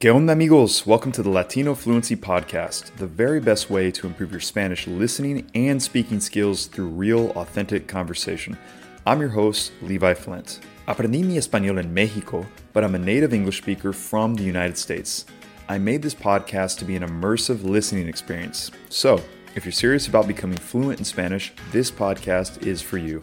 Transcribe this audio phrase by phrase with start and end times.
[0.00, 0.86] ¿Qué onda, amigos?
[0.86, 5.50] Welcome to the Latino Fluency Podcast, the very best way to improve your Spanish listening
[5.56, 8.56] and speaking skills through real, authentic conversation.
[9.04, 10.60] I'm your host, Levi Flint.
[10.86, 15.26] Aprendí mi español en Mexico, but I'm a native English speaker from the United States.
[15.68, 18.70] I made this podcast to be an immersive listening experience.
[18.90, 19.20] So,
[19.56, 23.20] if you're serious about becoming fluent in Spanish, this podcast is for you.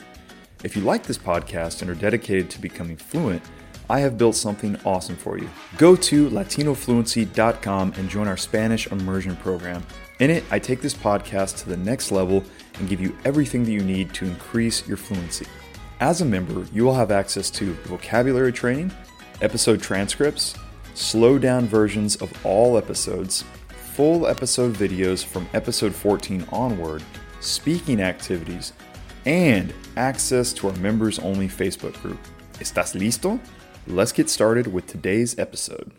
[0.66, 3.44] If you like this podcast and are dedicated to becoming fluent,
[3.90, 5.50] I have built something awesome for you.
[5.78, 9.86] Go to latinofluency.com and join our Spanish immersion program.
[10.20, 12.44] In it, I take this podcast to the next level
[12.80, 15.46] and give you everything that you need to increase your fluency.
[16.00, 18.92] As a member, you will have access to vocabulary training,
[19.42, 20.56] episode transcripts,
[20.94, 27.04] slow down versions of all episodes, full episode videos from episode 14 onward,
[27.40, 28.74] speaking activities,
[29.26, 32.20] and access to our members only Facebook group.
[32.60, 33.40] ¿Estás listo?
[33.88, 35.92] Let's get started with today's episode.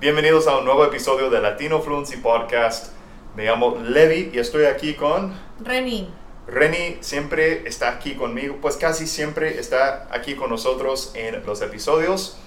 [0.00, 2.92] Bienvenidos a un nuevo episodio de Latino Fluency Podcast.
[3.36, 6.08] Me llamo Levi y estoy aquí con Reni.
[6.46, 6.96] Reni.
[7.00, 12.38] Siempre está aquí conmigo, pues casi siempre está aquí con nosotros en los episodios.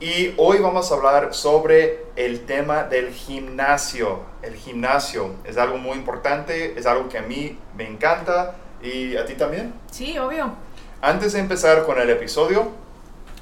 [0.00, 4.20] Y hoy vamos a hablar sobre el tema del gimnasio.
[4.42, 9.24] El gimnasio es algo muy importante, es algo que a mí me encanta y a
[9.24, 9.72] ti también.
[9.90, 10.52] Sí, obvio.
[11.00, 12.84] Antes de empezar con el episodio,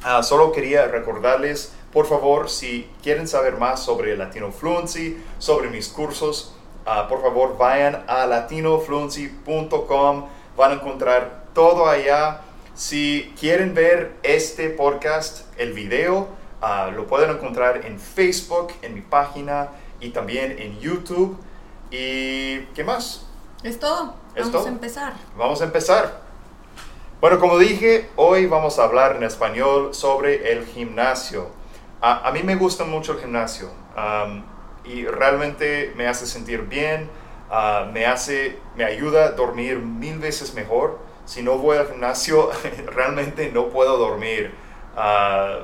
[0.07, 5.89] Ah, solo quería recordarles, por favor, si quieren saber más sobre Latino Fluency, sobre mis
[5.89, 10.27] cursos, ah, por favor vayan a latinofluency.com,
[10.59, 12.43] van a encontrar todo allá.
[12.75, 16.29] Si quieren ver este podcast, el video,
[16.61, 21.39] ah, lo pueden encontrar en Facebook, en mi página y también en YouTube.
[21.91, 23.25] ¿Y qué más?
[23.63, 24.17] Es todo.
[24.37, 25.15] Vamos a empezar.
[25.35, 26.24] Vamos a empezar.
[27.25, 31.47] Bueno, como dije, hoy vamos a hablar en español sobre el gimnasio.
[32.03, 33.71] A, mí me gusta mucho el gimnasio
[34.85, 37.09] y realmente me hace sentir bien,
[37.51, 40.99] ah, me, hace, me ayuda a dormir mil veces mejor.
[41.25, 42.51] Si no voy al gimnasio,
[42.89, 44.55] realmente no puedo dormir.
[44.95, 45.61] Ah,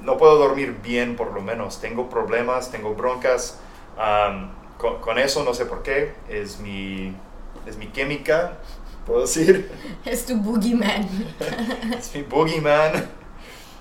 [0.00, 1.80] no puedo dormir bien por lo menos.
[1.80, 3.60] Tengo problemas, tengo broncas.
[4.78, 6.12] con, con, eso no sé por qué.
[6.28, 7.14] Es mi,
[7.66, 8.58] es mi química
[9.06, 9.70] puedo decir.
[10.04, 11.08] Es tu boogeyman.
[11.98, 13.08] es mi boogeyman.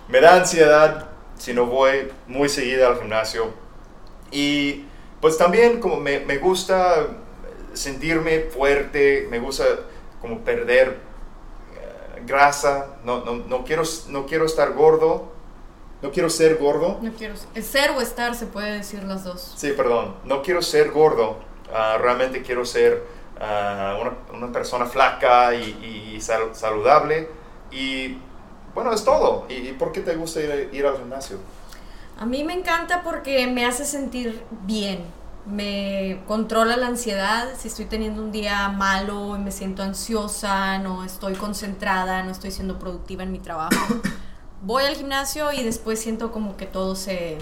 [0.07, 3.53] Me da ansiedad si no voy muy seguida al gimnasio.
[4.31, 4.85] Y
[5.19, 7.07] pues también como me, me gusta
[7.73, 9.66] sentirme fuerte, me gusta
[10.22, 11.00] como perder
[11.75, 15.31] eh, grasa, no, no, no, quiero, no quiero estar gordo,
[16.01, 17.00] no quiero ser gordo.
[17.01, 19.53] No quiero ser o estar, se puede decir las dos.
[19.57, 21.39] Sí, perdón, no quiero ser gordo,
[21.73, 23.03] ah, realmente quiero ser
[23.39, 27.29] una, persona flaca y, saludable.
[27.71, 28.17] Y
[28.73, 29.45] bueno, es todo.
[29.49, 31.38] ¿Y, por qué te gusta ir, ir, al gimnasio?
[32.19, 35.03] A mí me encanta porque me hace sentir bien.
[35.45, 37.49] Me controla la ansiedad.
[37.57, 42.79] Si estoy teniendo un día malo me siento ansiosa, no estoy concentrada, no estoy siendo
[42.79, 43.95] productiva en mi trabajo,
[44.61, 47.38] voy al gimnasio y después siento como que todo se.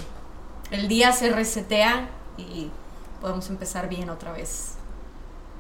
[0.72, 2.72] El día se resetea y
[3.20, 4.78] podemos empezar bien otra vez.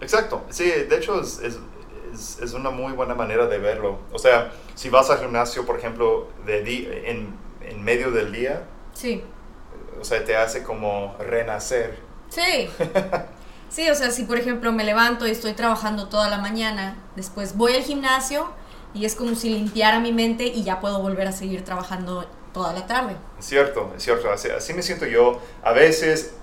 [0.01, 1.59] Exacto, sí, de hecho es, es,
[2.41, 3.99] es, una muy buena manera de verlo.
[4.11, 8.63] O sea, si vas al gimnasio, por ejemplo, de en, en medio del día,
[8.93, 9.23] sí.
[9.99, 11.99] o sea, te hace como renacer.
[12.29, 12.69] Sí.
[13.71, 17.55] Sí, o sea, si por ejemplo me levanto y estoy trabajando toda la mañana, después
[17.55, 18.49] voy al gimnasio
[18.93, 22.73] y es como si limpiara mi mente y ya puedo volver a seguir trabajando toda
[22.73, 23.15] la tarde.
[23.39, 25.39] Es cierto, es cierto, así, así me siento yo.
[25.63, 26.33] A veces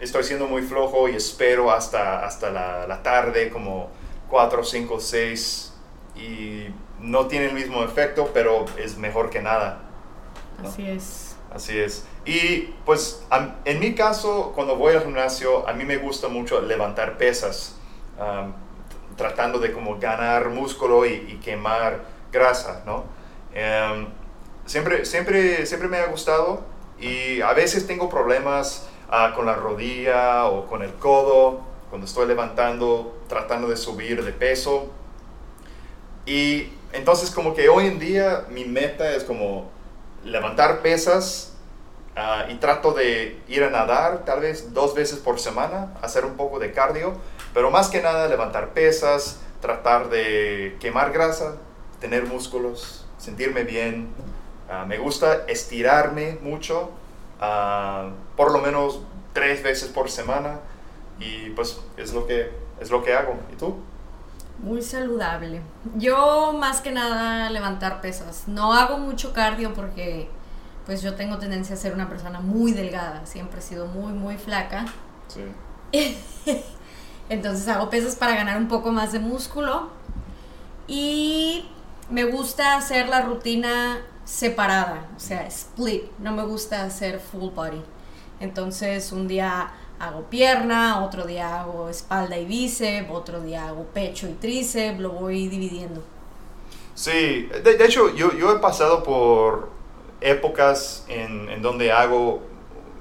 [0.00, 3.90] estoy siendo muy flojo y espero hasta, hasta la, tarde, como
[4.30, 5.72] 4, 5, 6,
[6.16, 6.66] y
[7.00, 9.82] no tiene el mismo efecto, pero es mejor que nada.
[10.64, 11.36] Así es.
[11.52, 12.04] Así es.
[12.24, 13.22] Y pues
[13.64, 17.76] en mi caso, cuando voy al gimnasio, a mí me gusta mucho levantar pesas,
[19.16, 23.04] tratando de como ganar músculo y, quemar grasa, ¿no?
[23.52, 24.08] Em,
[24.66, 26.64] siempre, siempre, siempre me ha gustado
[26.98, 32.26] y a veces tengo problemas Ah, con la rodilla o con el codo, cuando estoy
[32.26, 34.90] levantando, tratando de subir de peso.
[36.26, 39.70] Y entonces como que hoy en día mi meta es como
[40.24, 41.52] levantar pesas
[42.16, 46.34] ah, y trato de ir a nadar tal vez dos veces por semana, hacer un
[46.34, 47.14] poco de cardio,
[47.52, 51.58] pero más que nada levantar pesas, tratar de quemar grasa,
[52.00, 54.08] tener músculos, sentirme bien.
[54.68, 56.90] Ah, me gusta estirarme mucho
[58.36, 59.00] por lo menos
[59.34, 60.60] tres veces por semana
[61.20, 62.50] y pues es lo que,
[62.80, 63.38] es lo que hago.
[63.52, 63.76] ¿Y tú?
[64.60, 65.60] Muy saludable.
[65.96, 68.48] Yo más que nada levantar pesas.
[68.48, 70.30] No hago mucho cardio porque
[70.86, 74.36] pues yo tengo tendencia a ser una persona muy delgada, siempre he sido muy, muy
[74.38, 74.86] flaca.
[75.28, 75.44] Sí.
[77.28, 79.90] Entonces hago pesas para ganar un poco más de músculo.
[80.86, 81.68] Y
[82.10, 86.04] me gusta hacer la rutina separada, o sea, split.
[86.18, 87.82] No me gusta hacer full body.
[88.44, 94.28] Entonces un día hago pierna, otro día hago espalda y bíceps, otro día hago pecho
[94.28, 96.02] y tríceps, lo voy dividiendo.
[96.94, 99.70] Sí, de, hecho yo, yo, he pasado por
[100.20, 102.42] épocas en, en, donde hago,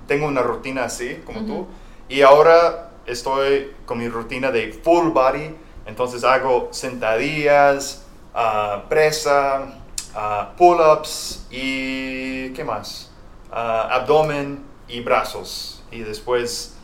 [0.08, 1.68] tengo una rutina así como tú,
[2.10, 5.56] y ahora estoy con mi rutina de full body,
[5.86, 8.04] entonces hago sentadillas,
[8.34, 9.80] uh, presa,
[10.16, 13.12] uh, pull-ups y ¿qué más?
[13.52, 15.84] Uh, abdomen y brazos.
[15.92, 16.76] Y después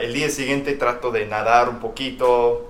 [0.00, 2.68] el día siguiente trato de nadar un poquito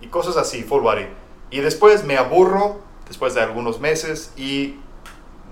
[0.00, 1.06] y cosas así, full body.
[1.50, 4.76] Y después me aburro después de algunos meses y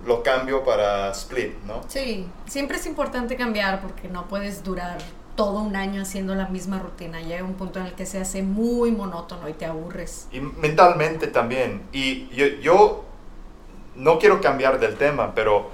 [0.07, 1.83] lo cambio para split, ¿no?
[1.89, 4.97] Sí, siempre es importante cambiar porque no puedes durar
[5.37, 7.21] todo un año haciendo la misma rutina.
[7.21, 10.27] Llega un punto en el que se hace muy monótono y te aburres.
[10.33, 11.83] Y mentalmente también.
[11.93, 13.05] Y yo, yo
[13.95, 15.71] no quiero cambiar del tema, pero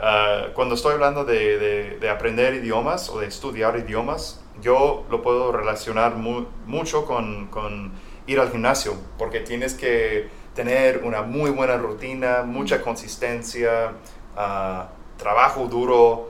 [0.00, 5.52] ah, cuando estoy hablando de, de, aprender idiomas o de estudiar idiomas, yo lo puedo
[5.52, 7.92] relacionar mucho con, con,
[8.26, 13.92] ir al gimnasio, porque tienes que tener una muy buena rutina, mucha consistencia,
[14.36, 16.28] uh, trabajo duro,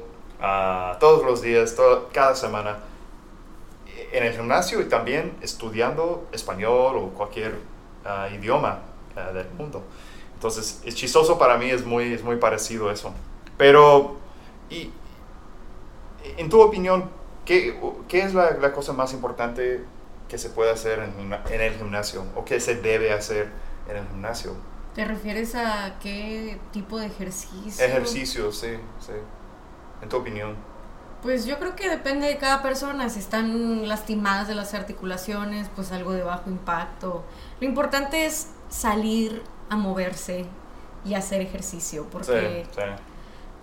[1.00, 1.74] todos los días,
[2.12, 2.78] cada semana,
[4.12, 7.56] en el gimnasio y también estudiando español o cualquier
[8.32, 8.80] idioma
[9.34, 9.82] del mundo.
[10.34, 13.12] Entonces, es chistoso para mí, es muy, es muy parecido eso.
[13.58, 14.16] Pero,
[14.70, 14.90] y,
[16.38, 17.10] en tu opinión,
[17.44, 17.78] ¿qué,
[18.08, 19.84] qué es la, la, cosa más importante
[20.28, 23.50] que se puede hacer en, en el gimnasio o qué se debe hacer
[23.90, 24.54] en el gimnasio?
[24.94, 27.84] ¿Te refieres a qué tipo de ejercicio?
[27.84, 29.12] Ejercicio, sí, sí
[30.02, 30.56] en tu opinión?
[31.22, 33.10] Pues yo creo que depende de cada persona.
[33.10, 37.24] Si están lastimadas de las articulaciones, pues algo de bajo impacto.
[37.60, 40.46] Lo importante es salir a moverse
[41.04, 42.66] y hacer ejercicio, porque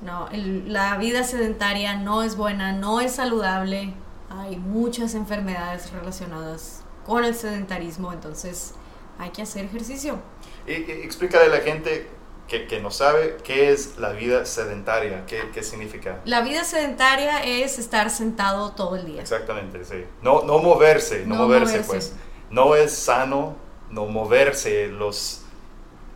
[0.02, 3.94] no, la vida sedentaria no es buena, no es saludable.
[4.30, 8.74] Hay muchas enfermedades relacionadas con el sedentarismo, entonces
[9.20, 10.20] hay que hacer ejercicio.
[10.68, 12.10] Y, explícale a la gente
[12.48, 16.20] que, no sabe qué es la vida sedentaria, qué, qué, significa.
[16.26, 19.22] La vida sedentaria es estar sentado todo el día.
[19.22, 20.06] Exactamente, sí.
[20.22, 22.14] No, no moverse, no, moverse, pues.
[22.50, 24.88] No es sano no moverse.
[24.88, 25.42] Los,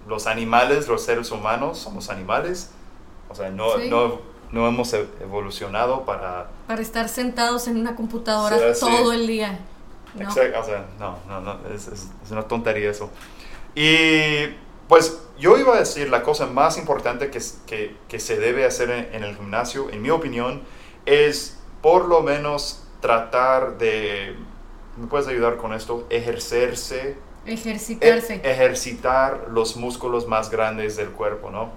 [0.07, 2.71] los animales, los seres humanos, somos animales.
[3.29, 4.19] O sea, no, no,
[4.51, 6.49] no hemos e, evolucionado para...
[6.67, 9.59] Para estar sentados en una computadora todo el día.
[10.15, 10.23] ¿no?
[10.23, 13.09] Exacto, o sea, no, no, no, es, es, es una tontería eso.
[13.75, 14.47] Y
[14.87, 18.89] pues yo iba a decir la cosa más importante que, que, que se debe hacer
[18.89, 20.63] en, el gimnasio, en mi opinión,
[21.05, 24.35] es por lo menos tratar de,
[24.97, 26.07] ¿me puedes ayudar con esto?
[26.09, 27.17] Ejercerse.
[27.45, 28.41] Ejercitarse.
[28.43, 31.69] E, ejercitar los músculos más grandes del cuerpo, ¿no?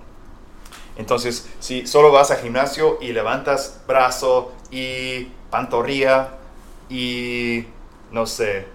[0.96, 6.30] Entonces, si solo vas al gimnasio y levantas brazo y pantorrilla
[6.88, 7.64] y,
[8.10, 8.66] no sé,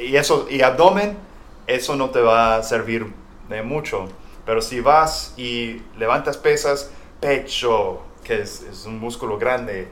[0.00, 1.18] y eso, y abdomen,
[1.66, 3.12] eso no te va a servir
[3.48, 4.08] de mucho.
[4.46, 6.90] Pero si vas y levantas pesas,
[7.20, 9.88] pecho, que es, un músculo grande,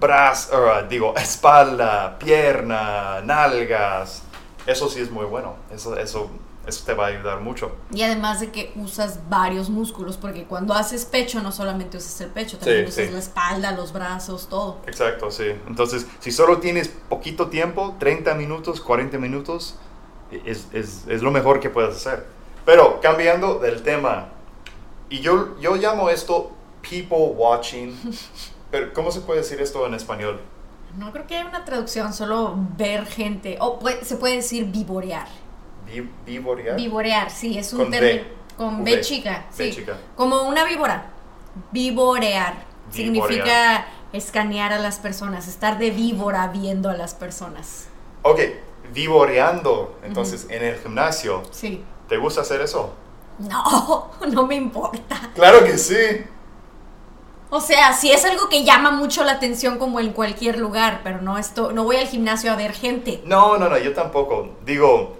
[0.00, 4.22] brazo, uh, digo, espalda, pierna, nalgas,
[4.66, 5.56] eso sí es muy bueno.
[5.72, 6.30] Eso, eso,
[6.66, 7.72] eso te va a ayudar mucho.
[7.92, 12.30] Y además de que usas varios músculos, porque cuando haces pecho no solamente usas el
[12.30, 14.78] pecho, también usas la espalda, los brazos, todo.
[14.86, 15.46] Exacto, sí.
[15.66, 19.76] Entonces, si solo tienes poquito tiempo, 30 minutos, 40 minutos,
[20.44, 22.26] es, es, es, lo mejor que puedes hacer.
[22.64, 24.28] Pero cambiando del tema,
[25.08, 26.52] y yo, yo llamo esto
[26.88, 27.98] people watching,
[28.70, 30.40] pero ¿cómo se puede decir esto en español?
[30.96, 35.26] No creo que haya una traducción, solo ver gente, o se puede decir vivorear.
[36.26, 36.76] ¿Vivorear?
[36.76, 38.24] Vivorear, sí, es un término.
[38.56, 39.84] Con B, chica, sí.
[40.16, 41.10] Como una víbora.
[41.70, 42.54] Vivorear.
[42.90, 47.88] Significa escanear a las personas, estar de víbora viendo a las personas.
[48.22, 48.40] Ok,
[48.92, 51.42] vivoreando, entonces, en el gimnasio.
[51.50, 51.82] Sí.
[52.08, 52.94] ¿Te gusta hacer eso?
[53.38, 55.30] No, no me importa.
[55.34, 56.26] Claro que sí.
[57.50, 61.20] O sea, si es algo que llama mucho la atención como en cualquier lugar, pero
[61.20, 63.20] no esto, no voy al gimnasio a ver gente.
[63.26, 64.56] No, no, no, yo tampoco.
[64.64, 65.18] Digo,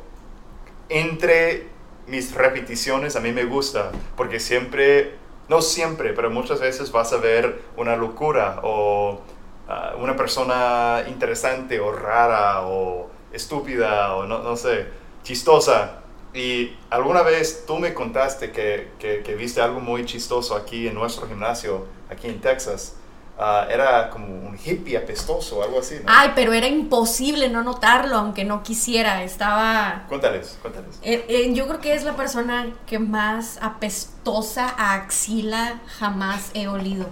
[0.93, 1.69] entre
[2.07, 5.15] mis repeticiones a mí me gusta, porque siempre,
[5.49, 9.21] no siempre, pero muchas veces vas a ver una locura o
[9.69, 14.87] ah, una persona interesante o rara o estúpida o no, no sé,
[15.23, 15.99] chistosa.
[16.35, 20.95] Y alguna vez tú me contaste que, que, que viste algo muy chistoso aquí en
[20.95, 22.97] nuestro gimnasio, aquí en Texas.
[23.45, 26.05] Ah, era como un hippie apestoso o algo así, ¿no?
[26.07, 29.25] Ay, pero era imposible no notarlo, aunque no quisiera.
[29.25, 30.05] Estaba...
[30.09, 31.01] Cuéntales, cuéntales.
[31.03, 36.69] Eh, eh, yo creo que es la persona que más apestosa a axila jamás he
[36.69, 37.09] olido.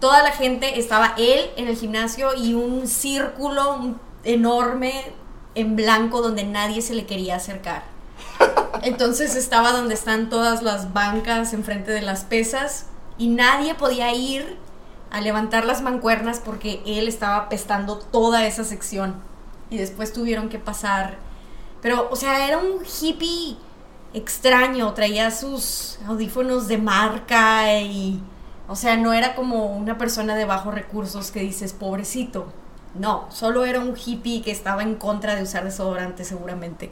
[0.00, 5.12] Toda la gente estaba él en el gimnasio y un círculo enorme
[5.54, 7.82] en blanco donde nadie se le quería acercar.
[8.80, 12.86] Entonces estaba donde están todas las bancas enfrente de las pesas
[13.18, 14.56] y nadie podía ir
[15.10, 19.16] a levantar las mancuernas porque él estaba apestando toda esa sección.
[19.70, 21.18] Y después tuvieron que pasar.
[21.82, 23.56] Pero, o sea, era un hippie
[24.14, 28.22] extraño, traía sus audífonos de marca y...
[28.68, 32.52] O sea, no era como una persona de bajos recursos que dices, pobrecito.
[32.94, 36.90] No, solo era un hippie que estaba en contra de usar desodorante seguramente.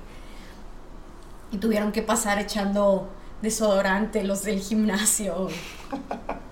[1.50, 3.08] Y tuvieron que pasar echando
[3.42, 5.48] desodorante los del gimnasio.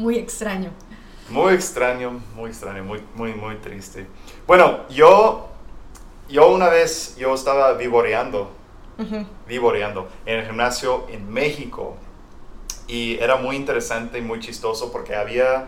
[0.00, 0.70] Muy extraño.
[1.28, 4.06] Muy extraño, muy extraño, muy, muy, muy triste.
[4.46, 5.50] Bueno, yo,
[6.26, 8.50] yo una vez, yo estaba vivoreando,
[9.46, 11.96] vivoreando en el gimnasio en México.
[12.88, 15.66] Y era muy interesante y muy chistoso porque había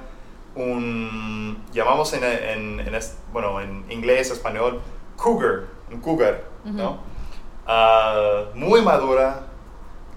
[0.55, 3.01] un, llamamos en, en,
[3.35, 4.81] bueno, en inglés, español,
[5.15, 7.01] cougar, un cougar, ¿no?
[7.67, 9.47] Ah, muy madura,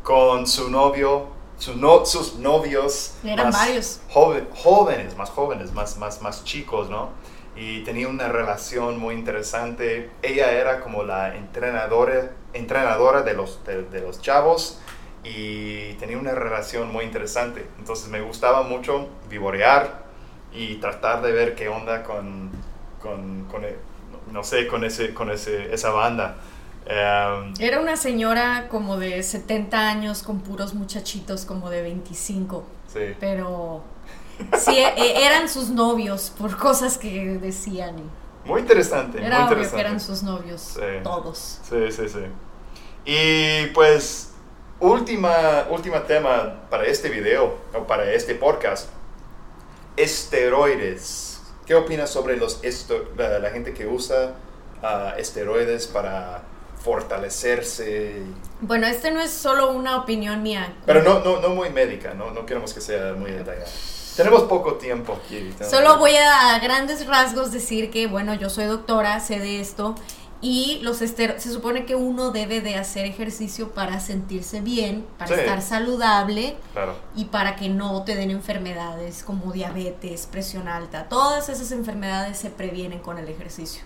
[0.03, 4.01] con su novio sus novios eran varios.
[4.09, 7.09] jóvenes más jóvenes más más más chicos no
[7.55, 10.09] y tenía una relación muy interesante.
[10.21, 14.79] Ella era como la entrenadora entrenadora de los de, los chavos
[15.24, 17.65] y tenía una relación muy interesante.
[17.79, 20.03] Entonces me gustaba mucho vivorear
[20.53, 22.51] y tratar de ver qué onda con
[23.01, 23.63] con, con
[24.31, 26.35] no sé con ese con ese esa banda
[26.86, 32.63] Em, Era una señora como de 70 años con puros muchachitos como de 25.
[32.94, 33.15] Sí.
[33.20, 33.84] Pero
[34.58, 37.96] sí, e, e, eran sus novios por cosas que decían.
[38.46, 39.18] Muy interesante.
[39.18, 39.75] Era muy interesante.
[39.75, 41.60] que eran sus novios, todos.
[41.68, 42.20] Sí, sí, sí.
[43.06, 44.34] Y pues,
[44.80, 48.89] última, última tema para este video, o para este podcast,
[49.98, 51.42] esteroides.
[51.65, 52.62] ¿Qué opinas sobre los
[53.18, 54.36] la, gente que usa
[54.84, 56.44] uh, esteroides para
[56.86, 58.22] fortalecerse.
[58.62, 60.72] Bueno, este no es solo una opinión mía.
[60.86, 63.65] Pero no, no, no muy médica, no, no queremos que sea muy detallada.
[64.15, 65.51] Tenemos poco tiempo aquí.
[65.68, 69.96] Solo voy a, a grandes rasgos decir que, bueno, yo soy doctora, sé de esto,
[70.42, 75.62] y los se supone que uno debe de hacer ejercicio para sentirse bien, para estar
[75.63, 76.56] saludable
[77.15, 81.10] y para que no te den enfermedades como diabetes, presión alta.
[81.10, 83.84] Todas esas enfermedades se previenen con el ejercicio.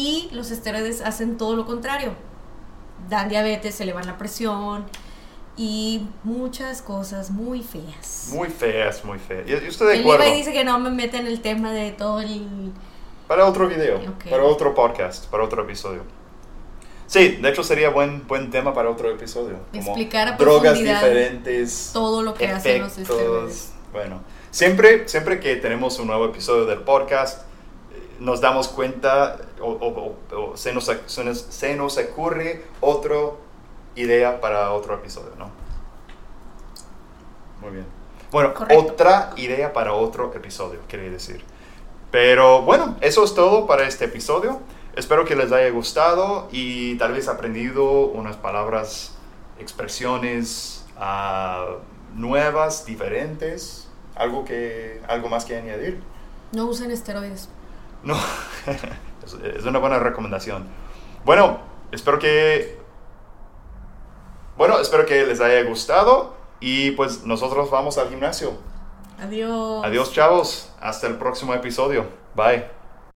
[0.00, 2.14] Y los esteroides hacen todo lo contrario.
[3.10, 4.86] Dan diabetes, se elevan la presión
[5.58, 8.30] y muchas cosas muy feas.
[8.32, 9.46] Muy feas, muy feas.
[9.46, 10.24] Yo, estoy de acuerdo.
[10.24, 12.72] El dice que no me mete en el tema de todo el...
[13.28, 16.02] Para otro video, para otro podcast, para otro episodio.
[17.06, 19.58] Sí, de hecho sería buen buen tema para otro episodio.
[19.72, 23.72] Explicar a drogas diferentes, todo lo que hacen los esteroides.
[23.92, 27.49] Bueno, siempre siempre que tenemos un nuevo episodio del podcast,
[28.20, 33.16] nos damos cuenta o, se, nos, se, nos, ocurre otra
[33.96, 35.50] idea para otro episodio, ¿no?
[37.60, 37.86] Muy bien.
[38.30, 41.42] Bueno, otra idea para otro episodio, quería decir.
[42.10, 44.60] Pero bueno, eso es todo para este episodio.
[44.94, 49.14] Espero que les haya gustado y tal vez aprendido unas palabras,
[49.58, 51.78] expresiones uh,
[52.18, 53.88] nuevas, diferentes.
[54.14, 56.00] ¿Algo, que, ¿Algo más que añadir?
[56.52, 57.48] No usen esteroides.
[58.02, 58.16] No,
[59.56, 60.66] es una buena recomendación.
[61.24, 61.60] Bueno,
[61.92, 62.78] espero que...
[64.56, 68.52] Bueno, espero que les haya gustado y pues nosotros vamos al gimnasio.
[69.20, 69.84] Adiós.
[69.84, 72.06] Adiós chavos, hasta el próximo episodio.
[72.34, 72.79] Bye.